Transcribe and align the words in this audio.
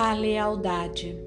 A 0.00 0.14
lealdade. 0.14 1.18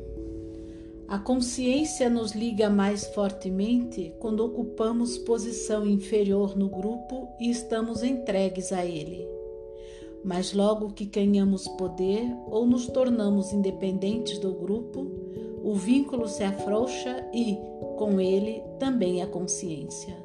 A 1.05 1.19
consciência 1.19 2.09
nos 2.09 2.31
liga 2.31 2.69
mais 2.69 3.05
fortemente 3.07 4.15
quando 4.17 4.46
ocupamos 4.46 5.17
posição 5.17 5.85
inferior 5.85 6.57
no 6.57 6.69
grupo 6.69 7.28
e 7.37 7.49
estamos 7.49 8.01
entregues 8.01 8.71
a 8.71 8.85
ele. 8.85 9.28
Mas 10.23 10.53
logo 10.53 10.94
que 10.94 11.03
ganhamos 11.03 11.67
poder 11.67 12.33
ou 12.49 12.65
nos 12.65 12.87
tornamos 12.87 13.51
independentes 13.51 14.39
do 14.39 14.53
grupo, 14.53 15.06
o 15.62 15.74
vínculo 15.76 16.30
se 16.30 16.45
afrouxa 16.45 17.27
e, 17.34 17.58
com 17.98 18.22
ele, 18.22 18.63
também 18.80 19.22
a 19.22 19.27
consciência. 19.27 20.16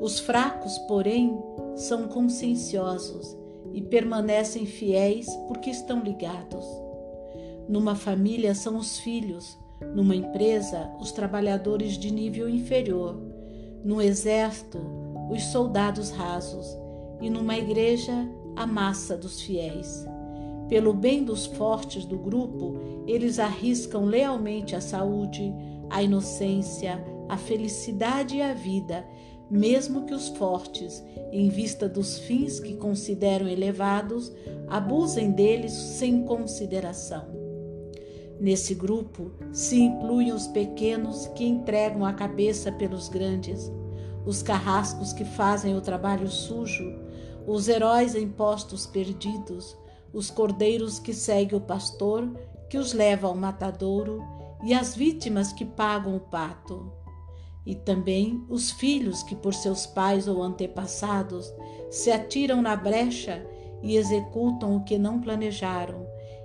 Os 0.00 0.18
fracos, 0.18 0.76
porém, 0.88 1.38
são 1.76 2.08
conscienciosos 2.08 3.36
e 3.72 3.80
permanecem 3.80 4.66
fiéis 4.66 5.28
porque 5.46 5.70
estão 5.70 6.02
ligados. 6.02 6.83
Numa 7.68 7.94
família 7.94 8.54
são 8.54 8.76
os 8.76 8.98
filhos, 8.98 9.58
numa 9.94 10.14
empresa, 10.14 10.90
os 11.00 11.12
trabalhadores 11.12 11.98
de 11.98 12.12
nível 12.12 12.48
inferior, 12.48 13.20
no 13.84 14.00
exército, 14.00 14.78
os 15.30 15.42
soldados 15.44 16.10
rasos, 16.10 16.66
e 17.20 17.30
numa 17.30 17.56
igreja, 17.56 18.12
a 18.56 18.66
massa 18.66 19.16
dos 19.16 19.40
fiéis. 19.40 20.06
Pelo 20.68 20.92
bem 20.92 21.24
dos 21.24 21.46
fortes 21.46 22.04
do 22.04 22.18
grupo, 22.18 22.76
eles 23.06 23.38
arriscam 23.38 24.04
lealmente 24.04 24.74
a 24.74 24.80
saúde, 24.80 25.52
a 25.90 26.02
inocência, 26.02 27.04
a 27.28 27.36
felicidade 27.36 28.36
e 28.36 28.42
a 28.42 28.54
vida, 28.54 29.06
mesmo 29.50 30.04
que 30.04 30.14
os 30.14 30.28
fortes, 30.28 31.04
em 31.30 31.48
vista 31.48 31.88
dos 31.88 32.18
fins 32.18 32.58
que 32.58 32.76
consideram 32.76 33.46
elevados, 33.46 34.32
abusem 34.68 35.30
deles 35.30 35.72
sem 35.72 36.24
consideração. 36.24 37.43
Nesse 38.40 38.74
grupo 38.74 39.30
se 39.52 39.80
incluem 39.80 40.32
os 40.32 40.46
pequenos 40.46 41.28
que 41.28 41.44
entregam 41.44 42.04
a 42.04 42.12
cabeça 42.12 42.72
pelos 42.72 43.08
grandes, 43.08 43.70
os 44.26 44.42
carrascos 44.42 45.12
que 45.12 45.24
fazem 45.24 45.76
o 45.76 45.80
trabalho 45.80 46.28
sujo, 46.28 46.98
os 47.46 47.68
heróis 47.68 48.14
em 48.14 48.28
postos 48.28 48.86
perdidos, 48.86 49.76
os 50.12 50.30
cordeiros 50.30 50.98
que 50.98 51.12
seguem 51.12 51.58
o 51.58 51.60
pastor, 51.60 52.28
que 52.68 52.78
os 52.78 52.92
leva 52.92 53.28
ao 53.28 53.36
matadouro, 53.36 54.22
e 54.64 54.72
as 54.72 54.96
vítimas 54.96 55.52
que 55.52 55.64
pagam 55.64 56.16
o 56.16 56.20
pato. 56.20 56.90
E 57.66 57.74
também 57.74 58.44
os 58.48 58.70
filhos 58.70 59.22
que, 59.22 59.36
por 59.36 59.54
seus 59.54 59.86
pais 59.86 60.26
ou 60.26 60.42
antepassados, 60.42 61.52
se 61.90 62.10
atiram 62.10 62.62
na 62.62 62.74
brecha 62.74 63.46
e 63.82 63.96
executam 63.96 64.76
o 64.76 64.84
que 64.84 64.98
não 64.98 65.20
planejaram 65.20 66.03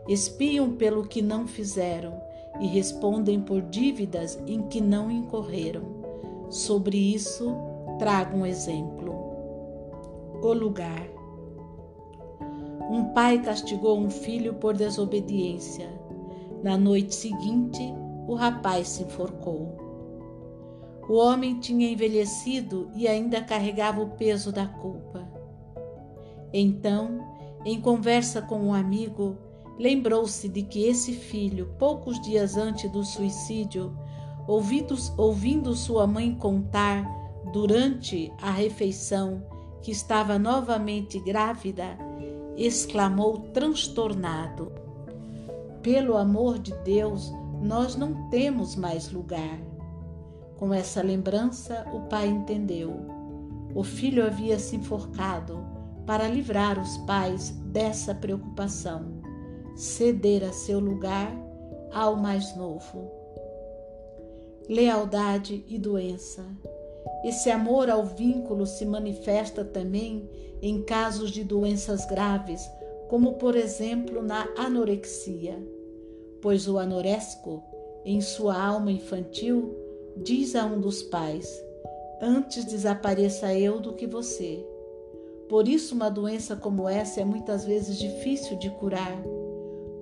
espiam 0.10 0.72
pelo 0.72 1.06
que 1.06 1.22
não 1.22 1.48
fizeram 1.48 2.20
e 2.60 2.66
respondem 2.66 3.40
por 3.40 3.62
dívidas 3.62 4.42
em 4.48 4.64
que 4.64 4.82
não 4.82 5.12
incorreram. 5.12 5.84
Sobre 6.50 6.98
isso, 6.98 7.56
trago 8.00 8.38
um 8.38 8.46
exemplo. 8.46 9.14
O 10.42 10.52
lugar. 10.52 11.08
Um 12.90 13.14
pai 13.14 13.40
castigou 13.40 14.00
um 14.00 14.10
filho 14.10 14.56
por 14.56 14.76
desobediência. 14.76 15.88
Na 16.64 16.76
noite 16.76 17.14
seguinte, 17.14 17.94
o 18.28 18.34
rapaz 18.34 18.88
se 18.88 19.04
enforcou. 19.04 19.78
O 21.08 21.14
homem 21.14 21.60
tinha 21.60 21.88
envelhecido 21.88 22.90
e 22.96 23.08
ainda 23.08 23.42
carregava 23.42 24.02
o 24.02 24.10
peso 24.12 24.52
da 24.52 24.66
culpa. 24.66 25.28
Então, 26.52 27.20
em 27.64 27.80
conversa 27.80 28.42
com 28.42 28.60
um 28.60 28.74
amigo, 28.74 29.38
lembrou-se 29.80 30.50
de 30.50 30.62
que 30.62 30.86
esse 30.86 31.14
filho, 31.14 31.74
poucos 31.80 32.22
dias 32.22 32.58
antes 32.58 32.92
do 32.92 33.04
suicídio, 33.04 33.98
ouvindo, 34.46 34.96
ouvindo 35.18 35.74
sua 35.74 36.06
mãe 36.06 36.36
contar 36.36 37.06
durante 37.54 38.32
a 38.42 38.52
refeição 38.52 39.42
que 39.82 39.92
estava 39.92 40.38
novamente 40.38 41.18
grávida, 41.22 41.98
exclamou 42.58 43.40
transtornado: 43.54 44.70
Pelo 45.82 46.18
amor 46.18 46.60
de 46.60 46.76
Deus, 46.84 47.32
nós 47.62 47.96
não 47.96 48.30
temos 48.30 48.76
mais 48.76 49.10
lugar. 49.10 49.58
Com 50.58 50.74
essa 50.74 51.02
lembrança, 51.02 51.88
o 51.94 52.02
pai 52.02 52.28
entendeu. 52.28 52.94
O 53.74 53.82
filho 53.82 54.26
havia 54.26 54.60
se 54.60 54.76
enforcado 54.76 55.66
para 56.06 56.28
livrar 56.28 56.78
os 56.78 56.98
pais 56.98 57.52
dessa 57.72 58.14
preocupação 58.14 59.19
ceder 59.80 60.44
a 60.44 60.52
seu 60.52 60.78
lugar 60.78 61.34
ao 61.90 62.18
mais 62.18 62.54
novo. 62.58 63.10
Lealdade 64.68 65.64
e 65.70 65.80
doença. 65.80 66.46
Esse 67.24 67.50
amor 67.50 67.90
ao 67.90 68.04
vínculo 68.04 68.66
se 68.66 68.86
manifesta 68.86 69.64
também 69.64 70.30
em 70.62 70.84
casos 70.84 71.32
de 71.32 71.46
doenças 71.46 72.06
graves, 72.06 72.70
como 73.08 73.36
por 73.36 73.56
exemplo 73.56 74.22
na 74.22 74.50
anorexia, 74.58 75.58
pois 76.42 76.68
o 76.68 76.78
anoréxico, 76.78 77.64
em 78.04 78.20
sua 78.20 78.62
alma 78.62 78.92
infantil, 78.92 79.74
diz 80.18 80.58
a 80.58 80.66
um 80.66 80.82
dos 80.82 81.02
pais: 81.04 81.50
Antes 82.22 82.66
desapareça 82.66 83.54
eu 83.54 83.80
do 83.80 83.94
que 83.94 84.06
você. 84.06 84.62
Por 85.48 85.70
isso, 85.70 85.96
uma 85.96 86.10
doença 86.10 86.56
como 86.58 86.88
essa 86.88 87.22
é 87.22 87.26
muitas 87.26 87.64
vezes 87.64 87.98
difícil 87.98 88.58
de 88.58 88.70
curar 88.72 89.18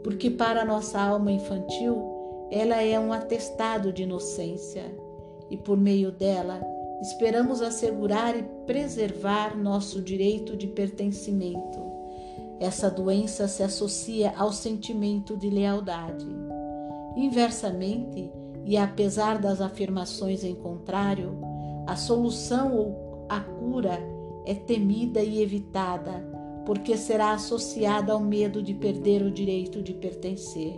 porque 0.03 0.29
para 0.29 0.65
nossa 0.65 0.99
alma 1.01 1.31
infantil 1.31 2.17
ela 2.49 2.81
é 2.81 2.99
um 2.99 3.11
atestado 3.11 3.91
de 3.91 4.03
inocência 4.03 4.85
e 5.49 5.57
por 5.57 5.77
meio 5.77 6.11
dela 6.11 6.61
esperamos 7.01 7.61
assegurar 7.61 8.37
e 8.37 8.43
preservar 8.65 9.57
nosso 9.57 10.01
direito 10.01 10.55
de 10.55 10.67
pertencimento. 10.67 11.85
Essa 12.59 12.89
doença 12.89 13.47
se 13.47 13.61
associa 13.61 14.33
ao 14.35 14.51
sentimento 14.51 15.37
de 15.37 15.49
lealdade. 15.49 16.25
Inversamente, 17.15 18.31
e 18.65 18.77
apesar 18.77 19.37
das 19.37 19.61
afirmações 19.61 20.43
em 20.43 20.55
contrário, 20.55 21.37
a 21.85 21.95
solução 21.95 22.75
ou 22.75 23.25
a 23.29 23.39
cura 23.39 23.99
é 24.45 24.55
temida 24.55 25.21
e 25.21 25.41
evitada 25.41 26.36
porque 26.67 26.97
será 26.97 27.31
associada 27.31 28.11
ao 28.11 28.19
medo 28.19 28.61
de 28.61 28.73
perder 28.73 29.21
o 29.21 29.31
direito 29.31 29.81
de 29.81 29.93
pertencer 29.93 30.77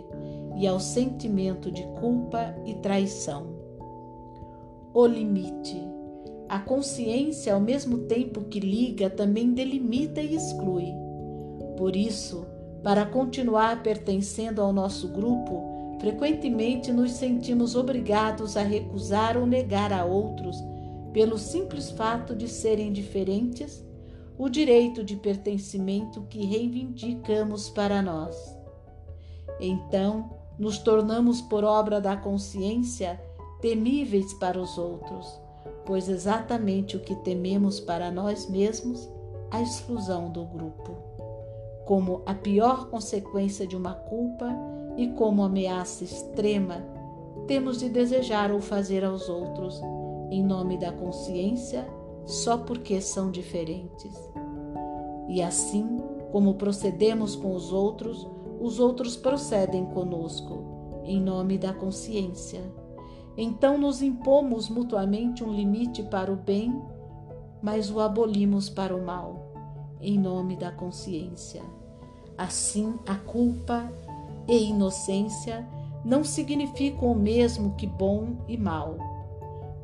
e 0.56 0.64
ao 0.64 0.78
sentimento 0.78 1.68
de 1.68 1.82
culpa 1.98 2.54
e 2.64 2.74
traição. 2.74 3.48
O 4.94 5.04
limite. 5.04 5.82
A 6.48 6.60
consciência, 6.60 7.52
ao 7.52 7.60
mesmo 7.60 8.06
tempo 8.06 8.44
que 8.44 8.60
liga, 8.60 9.10
também 9.10 9.52
delimita 9.52 10.22
e 10.22 10.36
exclui. 10.36 10.86
Por 11.76 11.96
isso, 11.96 12.46
para 12.84 13.04
continuar 13.04 13.82
pertencendo 13.82 14.62
ao 14.62 14.72
nosso 14.72 15.08
grupo, 15.08 15.96
frequentemente 15.98 16.92
nos 16.92 17.10
sentimos 17.14 17.74
obrigados 17.74 18.56
a 18.56 18.62
recusar 18.62 19.36
ou 19.36 19.44
negar 19.44 19.92
a 19.92 20.04
outros 20.04 20.56
pelo 21.12 21.36
simples 21.36 21.90
fato 21.90 22.36
de 22.36 22.46
serem 22.46 22.92
diferentes 22.92 23.89
o 24.40 24.48
direito 24.48 25.04
de 25.04 25.16
pertencimento 25.16 26.22
que 26.22 26.46
reivindicamos 26.46 27.68
para 27.68 28.00
nós. 28.00 28.56
Então, 29.60 30.30
nos 30.58 30.78
tornamos, 30.78 31.42
por 31.42 31.62
obra 31.62 32.00
da 32.00 32.16
consciência, 32.16 33.20
temíveis 33.60 34.32
para 34.32 34.58
os 34.58 34.78
outros, 34.78 35.38
pois 35.84 36.08
exatamente 36.08 36.96
o 36.96 37.00
que 37.00 37.14
tememos 37.16 37.80
para 37.80 38.10
nós 38.10 38.48
mesmos, 38.48 39.06
a 39.50 39.60
exclusão 39.60 40.32
do 40.32 40.46
grupo, 40.46 40.96
como 41.84 42.22
a 42.24 42.32
pior 42.32 42.88
consequência 42.88 43.66
de 43.66 43.76
uma 43.76 43.92
culpa 43.92 44.48
e 44.96 45.08
como 45.08 45.42
ameaça 45.42 46.02
extrema, 46.02 46.82
temos 47.46 47.78
de 47.78 47.90
desejar 47.90 48.50
ou 48.50 48.60
fazer 48.62 49.04
aos 49.04 49.28
outros, 49.28 49.78
em 50.30 50.42
nome 50.42 50.78
da 50.78 50.90
consciência, 50.90 51.86
só 52.24 52.56
porque 52.56 53.00
são 53.00 53.30
diferentes. 53.30 54.30
E 55.30 55.42
assim 55.42 55.98
como 56.30 56.54
procedemos 56.54 57.34
com 57.34 57.54
os 57.54 57.72
outros, 57.72 58.28
os 58.60 58.78
outros 58.78 59.16
procedem 59.16 59.86
conosco, 59.86 61.02
em 61.04 61.20
nome 61.20 61.56
da 61.56 61.72
consciência. 61.72 62.60
Então 63.36 63.78
nos 63.78 64.02
impomos 64.02 64.68
mutuamente 64.68 65.42
um 65.42 65.52
limite 65.52 66.02
para 66.02 66.30
o 66.30 66.36
bem, 66.36 66.78
mas 67.62 67.90
o 67.90 68.00
abolimos 68.00 68.68
para 68.68 68.94
o 68.94 69.04
mal, 69.04 69.52
em 70.00 70.18
nome 70.18 70.56
da 70.56 70.70
consciência. 70.70 71.62
Assim, 72.36 72.94
a 73.06 73.14
culpa 73.14 73.90
e 74.48 74.70
inocência 74.70 75.66
não 76.04 76.24
significam 76.24 77.12
o 77.12 77.14
mesmo 77.14 77.74
que 77.76 77.86
bom 77.86 78.36
e 78.48 78.56
mal 78.56 78.96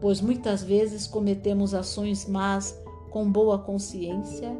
pois 0.00 0.20
muitas 0.20 0.62
vezes 0.62 1.06
cometemos 1.06 1.74
ações 1.74 2.26
más 2.26 2.78
com 3.10 3.30
boa 3.30 3.58
consciência 3.58 4.56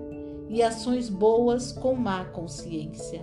e 0.48 0.62
ações 0.62 1.08
boas 1.08 1.72
com 1.72 1.94
má 1.94 2.25
consciência. 2.25 3.22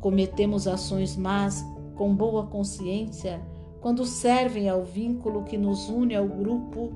Cometemos 0.00 0.68
ações 0.68 1.16
más 1.16 1.64
com 1.94 2.14
boa 2.14 2.46
consciência 2.46 3.42
quando 3.80 4.04
servem 4.04 4.68
ao 4.68 4.84
vínculo 4.84 5.44
que 5.44 5.56
nos 5.56 5.88
une 5.88 6.14
ao 6.14 6.28
grupo 6.28 6.92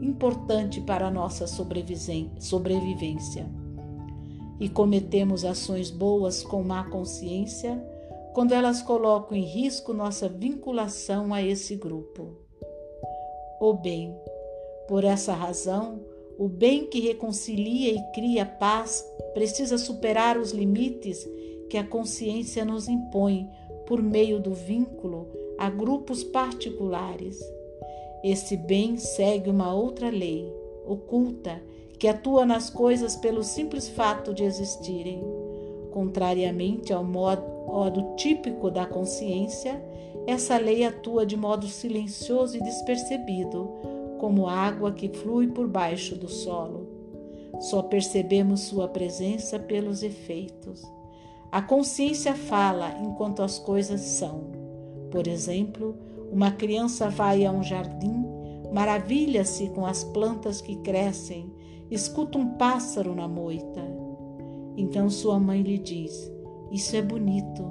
importante 0.00 0.80
para 0.80 1.06
a 1.06 1.10
nossa 1.10 1.46
sobrevivência. 1.46 3.46
E 4.60 4.68
cometemos 4.68 5.44
ações 5.44 5.90
boas 5.90 6.42
com 6.42 6.62
má 6.62 6.84
consciência 6.84 7.82
quando 8.32 8.52
elas 8.52 8.82
colocam 8.82 9.36
em 9.36 9.44
risco 9.44 9.92
nossa 9.92 10.28
vinculação 10.28 11.32
a 11.32 11.42
esse 11.42 11.76
grupo. 11.76 12.36
O 13.60 13.74
bem. 13.74 14.16
Por 14.88 15.04
essa 15.04 15.32
razão, 15.32 16.00
o 16.38 16.48
bem 16.48 16.86
que 16.86 17.00
reconcilia 17.00 17.92
e 17.92 18.12
cria 18.12 18.44
paz 18.44 19.04
precisa 19.34 19.78
superar 19.78 20.38
os 20.38 20.52
limites 20.52 21.28
que 21.68 21.76
a 21.76 21.84
consciência 21.84 22.64
nos 22.64 22.88
impõe 22.88 23.48
por 23.86 24.02
meio 24.02 24.40
do 24.40 24.52
vínculo 24.52 25.28
a 25.58 25.70
grupos 25.70 26.24
particulares. 26.24 27.40
Esse 28.22 28.56
bem 28.56 28.96
segue 28.96 29.50
uma 29.50 29.74
outra 29.74 30.10
lei, 30.10 30.52
oculta, 30.86 31.62
que 31.98 32.08
atua 32.08 32.44
nas 32.44 32.68
coisas 32.68 33.16
pelo 33.16 33.42
simples 33.42 33.88
fato 33.88 34.34
de 34.34 34.44
existirem. 34.44 35.22
Contrariamente 35.90 36.92
ao 36.92 37.04
modo, 37.04 38.16
típico 38.16 38.70
da 38.70 38.86
consciência, 38.86 39.80
essa 40.26 40.56
lei 40.56 40.84
atua 40.84 41.26
de 41.26 41.36
modo 41.36 41.66
silencioso 41.66 42.56
e 42.56 42.62
despercebido, 42.62 43.70
como 44.22 44.46
água 44.46 44.92
que 44.92 45.08
flui 45.08 45.48
por 45.48 45.66
baixo 45.66 46.14
do 46.14 46.28
solo. 46.28 46.86
Só 47.58 47.82
percebemos 47.82 48.60
sua 48.60 48.86
presença 48.86 49.58
pelos 49.58 50.04
efeitos. 50.04 50.80
A 51.50 51.60
consciência 51.60 52.32
fala 52.32 52.96
enquanto 53.02 53.42
as 53.42 53.58
coisas 53.58 54.00
são. 54.00 54.44
Por 55.10 55.26
exemplo, 55.26 55.96
uma 56.30 56.52
criança 56.52 57.10
vai 57.10 57.44
a 57.44 57.50
um 57.50 57.64
jardim, 57.64 58.24
maravilha-se 58.72 59.70
com 59.70 59.84
as 59.84 60.04
plantas 60.04 60.60
que 60.60 60.76
crescem, 60.76 61.52
escuta 61.90 62.38
um 62.38 62.50
pássaro 62.50 63.16
na 63.16 63.26
moita. 63.26 63.82
Então 64.76 65.10
sua 65.10 65.40
mãe 65.40 65.62
lhe 65.62 65.78
diz: 65.78 66.30
Isso 66.70 66.94
é 66.94 67.02
bonito. 67.02 67.64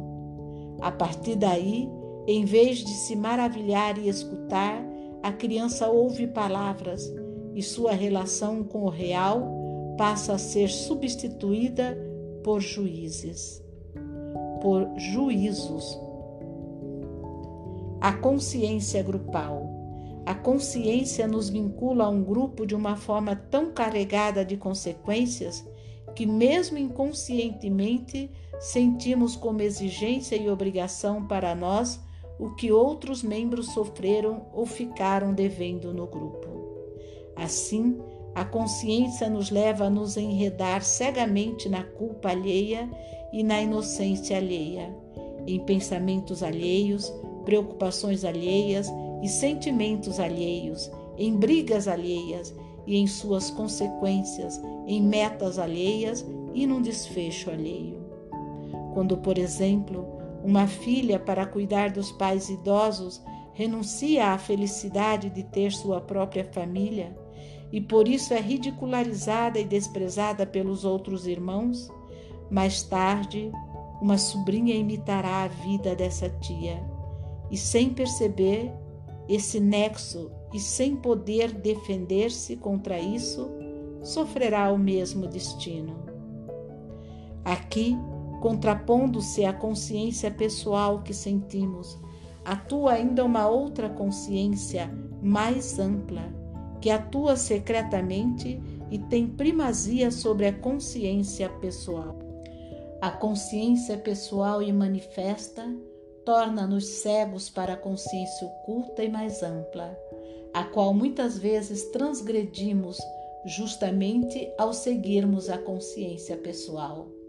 A 0.81 0.91
partir 0.91 1.37
daí, 1.37 1.89
em 2.27 2.43
vez 2.43 2.79
de 2.79 2.91
se 2.91 3.15
maravilhar 3.15 3.97
e 3.97 4.09
escutar, 4.09 4.90
a 5.23 5.31
criança 5.31 5.87
ouve 5.87 6.27
palavras 6.27 7.13
e 7.53 7.61
sua 7.61 7.91
relação 7.91 8.63
com 8.63 8.83
o 8.83 8.89
real 8.89 9.95
passa 9.97 10.33
a 10.33 10.37
ser 10.37 10.69
substituída 10.69 11.97
por 12.43 12.59
juízes 12.59 13.61
por 14.61 14.87
juízos. 14.95 15.99
A 17.99 18.13
consciência 18.13 19.03
grupal. 19.03 19.69
A 20.25 20.35
consciência 20.35 21.27
nos 21.27 21.49
vincula 21.49 22.05
a 22.05 22.09
um 22.09 22.23
grupo 22.23 22.65
de 22.65 22.75
uma 22.75 22.95
forma 22.95 23.35
tão 23.35 23.71
carregada 23.71 24.45
de 24.45 24.55
consequências 24.55 25.67
que, 26.15 26.27
mesmo 26.27 26.77
inconscientemente, 26.77 28.29
sentimos 28.59 29.35
como 29.35 29.61
exigência 29.61 30.35
e 30.35 30.47
obrigação 30.47 31.27
para 31.27 31.55
nós 31.55 31.99
o 32.41 32.49
que 32.49 32.71
outros 32.71 33.21
membros 33.21 33.67
sofreram 33.67 34.47
ou 34.51 34.65
ficaram 34.65 35.31
devendo 35.31 35.93
no 35.93 36.07
grupo. 36.07 36.47
Assim, 37.35 37.99
a 38.33 38.43
consciência 38.43 39.29
nos 39.29 39.51
leva 39.51 39.85
a 39.85 39.89
nos 39.91 40.17
enredar 40.17 40.83
cegamente 40.83 41.69
na 41.69 41.83
culpa 41.83 42.29
alheia 42.29 42.89
e 43.31 43.43
na 43.43 43.61
inocência 43.61 44.37
alheia, 44.37 44.91
em 45.45 45.59
pensamentos 45.59 46.41
alheios, 46.41 47.13
preocupações 47.45 48.25
alheias 48.25 48.87
e 49.21 49.29
sentimentos 49.29 50.19
alheios, 50.19 50.89
em 51.19 51.35
brigas 51.35 51.87
alheias 51.87 52.55
e 52.87 52.97
em 52.97 53.05
suas 53.05 53.51
consequências, 53.51 54.59
em 54.87 54.99
metas 54.99 55.59
alheias 55.59 56.25
e 56.55 56.65
num 56.65 56.81
desfecho 56.81 57.51
alheio. 57.51 58.01
Quando, 58.95 59.17
por 59.17 59.37
exemplo, 59.37 60.20
uma 60.43 60.67
filha, 60.67 61.19
para 61.19 61.45
cuidar 61.45 61.91
dos 61.91 62.11
pais 62.11 62.49
idosos, 62.49 63.21
renuncia 63.53 64.27
à 64.27 64.37
felicidade 64.37 65.29
de 65.29 65.43
ter 65.43 65.71
sua 65.71 66.01
própria 66.01 66.45
família, 66.51 67.15
e 67.71 67.79
por 67.79 68.07
isso 68.07 68.33
é 68.33 68.39
ridicularizada 68.39 69.59
e 69.59 69.63
desprezada 69.63 70.45
pelos 70.45 70.83
outros 70.83 71.25
irmãos, 71.27 71.89
mais 72.49 72.83
tarde 72.83 73.51
uma 74.01 74.17
sobrinha 74.17 74.73
imitará 74.73 75.43
a 75.43 75.47
vida 75.47 75.95
dessa 75.95 76.27
tia 76.27 76.83
e, 77.51 77.57
sem 77.57 77.89
perceber 77.89 78.73
esse 79.29 79.59
nexo 79.59 80.31
e 80.51 80.59
sem 80.59 80.95
poder 80.95 81.51
defender-se 81.53 82.57
contra 82.57 82.99
isso, 82.99 83.49
sofrerá 84.01 84.71
o 84.71 84.77
mesmo 84.77 85.27
destino. 85.27 85.95
Aqui, 87.45 87.95
contrapondo-se 88.41 89.45
à 89.45 89.53
consciência 89.53 90.31
pessoal 90.31 91.03
que 91.03 91.13
sentimos, 91.13 91.97
atua 92.43 92.93
ainda 92.93 93.23
uma 93.23 93.47
outra 93.47 93.87
consciência 93.87 94.91
mais 95.21 95.77
ampla 95.77 96.23
que 96.81 96.89
atua 96.89 97.35
secretamente 97.35 98.59
e 98.89 98.97
tem 98.97 99.27
primazia 99.27 100.09
sobre 100.09 100.47
a 100.47 100.53
consciência 100.53 101.47
pessoal. 101.47 102.17
A 102.99 103.11
consciência 103.11 103.95
pessoal 103.95 104.63
e 104.63 104.73
manifesta 104.73 105.63
torna-nos 106.25 106.85
cegos 106.87 107.47
para 107.47 107.73
a 107.73 107.77
consciência 107.77 108.47
oculta 108.47 109.03
e 109.03 109.09
mais 109.09 109.43
ampla, 109.43 109.95
a 110.51 110.63
qual 110.63 110.93
muitas 110.93 111.37
vezes 111.37 111.85
transgredimos 111.91 112.97
justamente 113.45 114.51
ao 114.57 114.73
seguirmos 114.73 115.49
a 115.49 115.59
consciência 115.59 116.35
pessoal. 116.37 117.20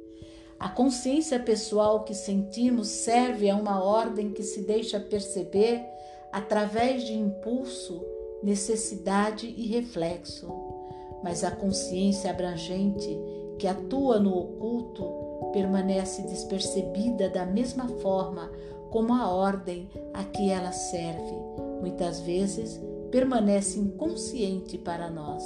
A 0.63 0.69
consciência 0.69 1.41
pessoal 1.41 2.05
que 2.05 2.15
sentimos 2.15 2.87
serve 2.87 3.51
a 3.51 3.57
uma 3.57 3.83
ordem 3.83 4.31
que 4.31 4.45
se 4.45 4.63
deixa 4.63 5.01
perceber 5.01 5.85
através 6.31 7.03
de 7.03 7.15
impulso 7.15 8.01
necessidade 8.45 9.45
e 9.45 9.67
reflexo, 9.67 10.49
mas 11.21 11.43
a 11.43 11.51
consciência 11.51 12.31
abrangente 12.31 13.19
que 13.59 13.67
atua 13.67 14.21
no 14.21 14.39
oculto 14.39 15.51
permanece 15.53 16.23
despercebida 16.23 17.29
da 17.29 17.45
mesma 17.45 17.89
forma 17.99 18.49
como 18.89 19.15
a 19.15 19.29
ordem 19.33 19.91
a 20.15 20.23
que 20.23 20.49
ela 20.49 20.71
serve, 20.71 21.35
muitas 21.81 22.21
vezes 22.21 22.81
permanece 23.11 23.81
inconsciente 23.81 24.79
para 24.79 25.11
nós. 25.11 25.43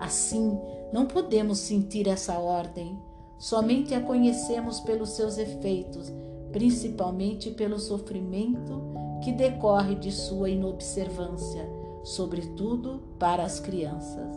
Assim, 0.00 0.58
não 0.92 1.06
podemos 1.06 1.60
sentir 1.60 2.08
essa 2.08 2.40
ordem, 2.40 2.98
somente 3.42 3.92
a 3.92 4.00
conhecemos 4.00 4.78
pelos 4.78 5.10
seus 5.10 5.36
efeitos, 5.36 6.12
principalmente 6.52 7.50
pelo 7.50 7.80
sofrimento 7.80 8.80
que 9.24 9.32
decorre 9.32 9.96
de 9.96 10.12
sua 10.12 10.48
inobservância 10.48 11.68
sobretudo 12.04 13.02
para 13.18 13.42
as 13.42 13.58
crianças. 13.60 14.36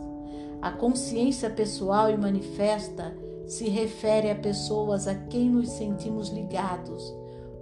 A 0.60 0.72
consciência 0.72 1.48
pessoal 1.48 2.10
e 2.10 2.16
manifesta 2.16 3.16
se 3.46 3.68
refere 3.68 4.28
a 4.28 4.34
pessoas 4.34 5.06
a 5.06 5.14
quem 5.14 5.50
nos 5.50 5.68
sentimos 5.70 6.30
ligados, 6.30 7.14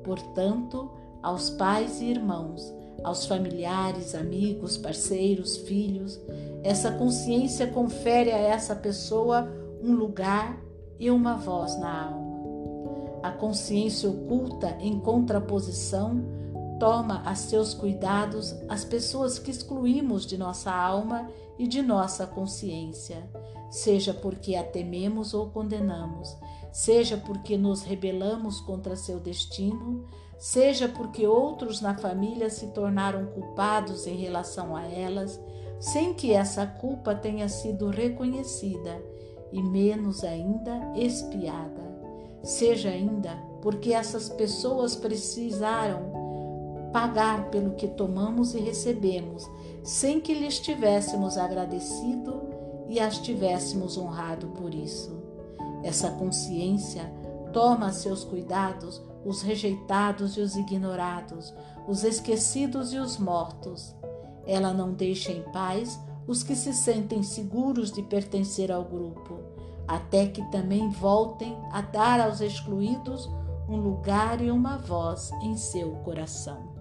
portanto, 0.03 0.91
aos 1.23 1.51
pais 1.51 2.01
e 2.01 2.07
irmãos, 2.07 2.73
aos 3.03 3.27
familiares, 3.27 4.15
amigos, 4.15 4.79
parceiros, 4.79 5.59
filhos. 5.59 6.19
Essa 6.63 6.93
consciência 6.93 7.67
confere 7.67 8.31
a 8.31 8.39
essa 8.39 8.75
pessoa 8.75 9.47
um 9.83 9.93
lugar 9.93 10.59
e 11.05 11.11
uma 11.11 11.37
voz 11.37 11.79
na 11.79 12.07
alma. 12.07 13.21
A 13.23 13.31
consciência 13.31 14.09
oculta, 14.09 14.75
em 14.81 14.99
contraposição, 14.99 16.25
toma 16.81 17.21
a 17.27 17.35
seus 17.35 17.75
cuidados 17.75 18.55
as 18.71 18.87
pessoas 18.87 19.39
que 19.39 19.51
excluímos 19.51 20.25
de 20.25 20.39
nossa 20.39 20.73
alma 20.73 21.29
e 21.59 21.69
de 21.69 21.83
nossa 21.83 22.27
consciência, 22.27 23.23
seja 23.71 24.15
porque 24.15 24.57
a 24.57 24.65
tememos 24.65 25.35
ou 25.35 25.51
condenamos, 25.51 26.35
seja 26.73 27.19
porque 27.19 27.59
nos 27.59 27.83
rebelamos 27.83 28.59
contra 28.63 28.97
seu 28.97 29.21
destino, 29.21 30.07
seja 30.39 30.89
porque 30.89 31.27
outros 31.27 31.83
na 31.83 31.95
família 31.99 32.49
se 32.49 32.69
tornaram 32.69 33.27
culpados 33.27 34.07
em 34.07 34.17
relação 34.17 34.75
a 34.75 34.87
elas, 34.87 35.39
sem 35.79 36.15
que 36.15 36.33
essa 36.33 36.67
culpa 36.67 37.15
tenha 37.15 37.47
sido 37.47 37.91
reconhecida 37.91 39.14
e 39.55 39.63
menos 39.63 40.25
ainda 40.25 40.93
expiada. 40.97 41.83
Seja 42.43 42.91
ainda 42.91 43.39
porque 43.63 43.95
essas 43.95 44.29
pessoas 44.29 44.97
precisaram 44.97 46.13
pagar 46.93 47.51
pelo 47.51 47.75
que 47.75 47.89
tomamos 47.89 48.55
e 48.55 48.59
recebemos, 48.59 49.49
sem 49.83 50.21
que 50.21 50.35
lhes 50.35 50.59
tivéssemos 50.59 51.39
agradecido 51.39 52.43
e 52.89 52.99
as 52.99 53.19
tivéssemos 53.19 53.97
honrado 53.97 54.49
por 54.49 54.75
isso. 54.75 55.23
Essa 55.83 56.11
consciência 56.11 57.11
toma 57.53 57.93
seus 57.93 58.25
cuidados 58.25 59.01
os 59.25 59.41
rejeitados 59.41 60.37
e 60.37 60.41
os 60.41 60.55
ignorados, 60.55 61.55
os 61.89 62.05
esquecidos 62.05 62.93
e 62.93 62.99
os 62.99 63.17
mortos. 63.17 63.95
Ela 64.47 64.75
não 64.75 64.93
deixa 64.93 65.33
em 65.33 65.43
paz 65.45 65.99
os 66.27 66.43
que 66.43 66.55
se 66.57 66.73
sentem 66.73 67.23
seguros 67.23 67.91
de 67.91 68.03
pertencer 68.03 68.73
ao 68.73 68.85
grupo, 68.85 69.39
até 69.87 70.27
que 70.27 70.43
também 70.51 70.89
voltem 70.91 71.57
a 71.71 71.81
dar 71.83 72.21
aos 72.21 72.41
excluídos 72.41 73.29
um 73.69 73.77
lugar 73.77 74.41
e 74.41 74.51
uma 74.51 74.79
voz 74.79 75.31
em 75.43 75.57
seu 75.57 75.93
coração. 75.97 76.74